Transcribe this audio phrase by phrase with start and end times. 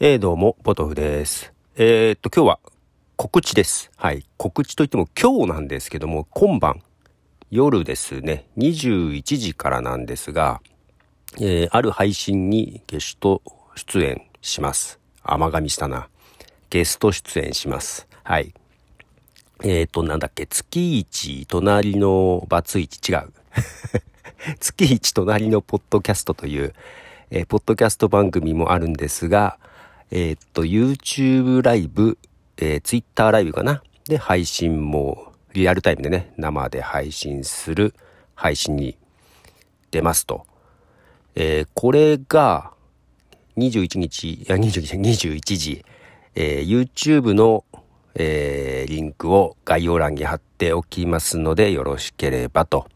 [0.00, 1.52] えー、どうも、ポトフです。
[1.74, 2.60] えー、っと、今日は
[3.16, 3.90] 告知です。
[3.96, 4.24] はい。
[4.36, 6.82] 告知といっても今日なんですけども、今晩、
[7.50, 10.60] 夜ですね、21時からなんですが、
[11.40, 13.42] えー、ある配信にゲスト
[13.74, 15.00] 出演します。
[15.24, 16.06] 甘噛みしたな。
[16.70, 18.06] ゲスト出演します。
[18.22, 18.54] はい。
[19.64, 23.32] えっ、と、なんだっけ、月一、隣のバツイチ、違う。
[24.60, 26.72] 月一、隣のポッドキャストという、
[27.32, 29.58] えー、ポッドキャスト番組もあるんですが、
[30.10, 32.16] えー、っと、YouTube ライブ、
[32.56, 33.82] えー、Twitter ライブかな？
[34.04, 37.94] で配信もリアルタイムでね、生で配信する
[38.34, 38.96] 配信に
[39.90, 40.46] 出ますと。
[41.34, 42.72] えー、これが
[43.58, 45.84] 21日、いや21 21時、
[46.34, 47.64] えー、YouTube の、
[48.14, 52.88] えー、リンクを概要欄に貼っておきますのでよろしければと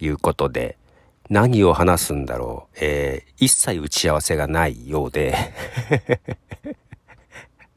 [0.00, 0.76] いうことで、
[1.30, 2.78] 何を話すんだろう。
[2.80, 5.34] えー、一切打ち合わせがないようで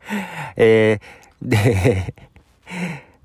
[0.58, 2.14] えー、で、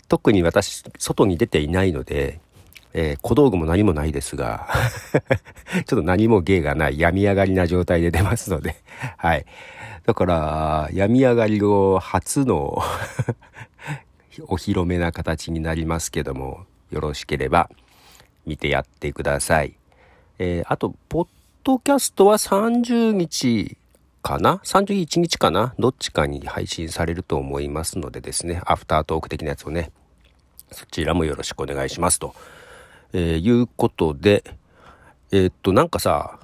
[0.09, 2.41] 特に私、外に出ていないので、
[2.93, 4.67] えー、小道具も何もないですが
[5.73, 8.77] ちょっと何も芸がない、病み上がりな状態で出ますので
[9.17, 9.47] はい。
[10.07, 12.83] だから、病み上がりを初の
[14.49, 17.71] お披露目な形になりますけども、よろしければ
[18.47, 19.80] 見てやってください。
[20.43, 21.29] えー、あと、ポッ
[21.65, 23.77] ドキャストは30日
[24.23, 25.75] かな ?31 日かな？
[25.79, 29.93] どっちかに配信されると思いますのでですね、アフタートーク的なやつをね、
[30.73, 32.35] そちらもよろしくお願いしますと、
[33.13, 34.43] えー、いうことで、
[35.31, 36.41] えー、っと、なんかさ、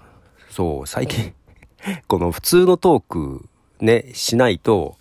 [0.51, 1.33] そう、最近
[2.07, 3.49] この普通のトーク
[3.81, 4.99] ね、しないと、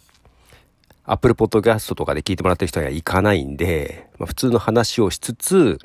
[1.04, 5.80] アップルポッドキャストとかで聞いてもらってる人にはいかないんで、まあ、普通の話をしつつ、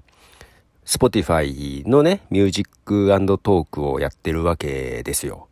[0.90, 3.06] Spotify のね、ミュージック
[3.38, 5.46] トークをやってるわけですよ。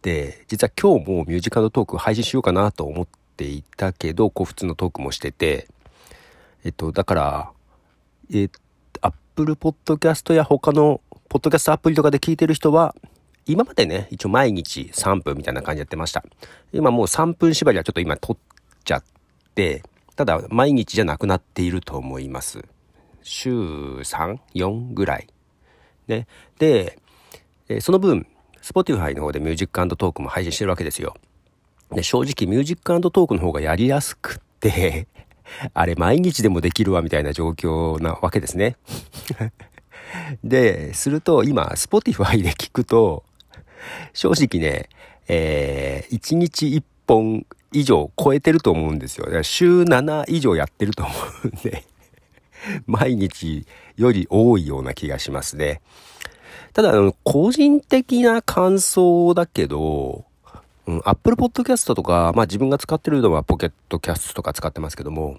[0.00, 5.68] で、実は今日もミュージックトーク配信しようかなと思っていたけど、こう普通のトークもしてて、
[6.64, 7.50] えっと、だから、
[8.32, 8.58] えっと、
[9.02, 12.96] Apple Podcast や他のポッドキャストアプリとかで聞いてる人は、
[13.44, 16.24] 今までね、一応毎日3分みたいな感じやってました。
[16.72, 19.04] 今もう3分縛りはちょっと今取っちゃっ
[19.54, 19.82] て、
[20.16, 22.64] ただ毎日じゃなくなっていると思います。
[23.22, 25.26] 週3、4ぐらい。
[26.08, 26.26] ね。
[26.58, 26.98] で、
[27.68, 28.26] えその分、
[28.62, 31.14] Spotify の方でミュージックトークも配信してるわけですよ。
[31.92, 35.08] で、正直ミュージックトークの方がやりやすくって
[35.74, 38.76] あれ毎日でもできるわみたいな状況なわけですね
[40.44, 43.24] で、すると今、Spotify で聞くと、
[44.12, 44.88] 正直ね、
[45.28, 49.26] えー、1日1本以上超えてると思うんですよ。
[49.42, 51.12] 週7以上やってると思
[51.44, 51.84] うんで
[52.86, 53.66] 毎日
[53.96, 55.80] より多いような気がしますね。
[56.72, 56.92] ただ、
[57.24, 60.24] 個人的な感想だけど、
[60.86, 65.38] うん、Apple Podcast とか、まあ自分が使ってるのはポケットキャストとか使ってますけども、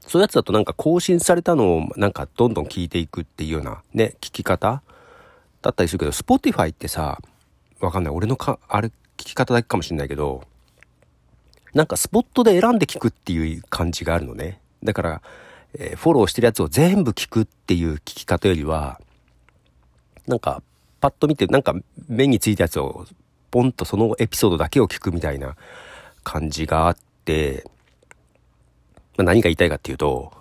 [0.00, 4.82] そういうやつだとなんか更新されたのをなんかどんどん聞いていくっていうようなね、聞き方
[5.62, 7.20] だったりするけど、Spotify ってさ、
[7.80, 8.14] わかんない。
[8.14, 10.44] 俺のか、あれ、聞き方だけかもしんないけど、
[11.74, 14.60] なんかスポットで選んで聞くっていう感じがあるのね。
[14.82, 15.22] だから、
[15.78, 19.00] えー、フォローしてるやつを全部聞くっていう聞き方よりは、
[20.26, 20.62] なんか、
[21.00, 21.74] パッと見て、なんか
[22.08, 23.06] 目についたやつを、
[23.50, 25.56] ポンとそのエピソードだけを聞くみたいな
[26.24, 27.64] 感じがあって、
[29.16, 30.32] まあ、何が言いたいかっていうと、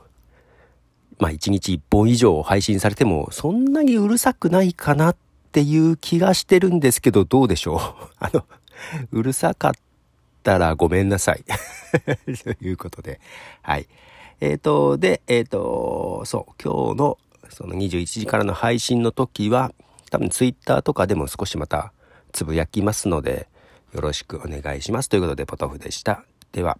[1.19, 5.16] まあ一日一本以上配信されても、そんなにうるさくないかなっ
[5.52, 7.79] ていう気がしてるんですけど、どうでしょう。
[8.19, 8.46] あの、
[9.12, 9.73] うるさかっ
[10.44, 11.44] たらごめんなさい。
[12.44, 13.22] ということで、
[13.62, 13.88] はい。
[14.41, 17.18] えっ、ー、と、で、えっ、ー、と、そう、今日の
[17.50, 19.72] その21時からの配信の時は、
[20.12, 21.91] 多分ツイッターとかでも少しまた
[22.31, 23.47] つぶやきますので、
[23.94, 25.09] よろしくお願いします。
[25.09, 26.23] ということで、ポトフでした。
[26.51, 26.78] では。